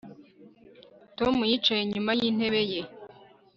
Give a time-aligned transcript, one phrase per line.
[1.17, 2.81] Tom yicaye inyuma yintebe ye